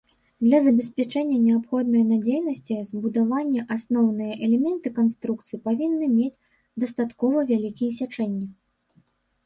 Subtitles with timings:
[0.45, 6.41] Для забеспячэння неабходнай надзейнасці збудаванні асноўныя элементы канструкцый павінны мець
[6.85, 8.47] дастаткова вялікія сячэнні.